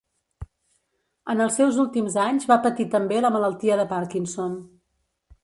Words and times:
En 1.33 1.43
els 1.45 1.57
seus 1.61 1.77
últims 1.83 2.17
anys 2.23 2.49
va 2.53 2.59
patir 2.65 2.89
també 2.97 3.21
la 3.27 3.33
malaltia 3.37 3.79
de 3.83 3.87
Parkinson. 3.95 4.59